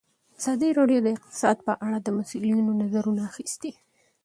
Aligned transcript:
ازادي 0.39 0.69
راډیو 0.79 0.99
د 1.03 1.07
اقتصاد 1.15 1.57
په 1.67 1.73
اړه 1.85 1.97
د 2.01 2.07
مسؤلینو 2.17 2.77
نظرونه 2.81 3.21
اخیستي. 3.29 3.71